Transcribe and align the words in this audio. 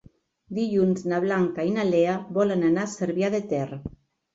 Dilluns 0.59 1.03
na 1.11 1.21
Blanca 1.27 1.67
i 1.69 1.75
na 1.77 1.87
Lea 1.93 2.19
volen 2.41 2.69
anar 2.75 2.91
a 2.91 2.95
Cervià 2.99 3.35
de 3.41 3.49
Ter. 3.57 3.67